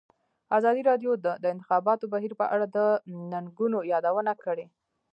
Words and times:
ازادي 0.57 0.81
راډیو 0.89 1.11
د 1.25 1.27
د 1.43 1.45
انتخاباتو 1.53 2.05
بهیر 2.13 2.33
په 2.41 2.45
اړه 2.53 2.65
د 2.75 2.79
ننګونو 3.31 3.79
یادونه 3.91 4.33
کړې. 4.43 4.65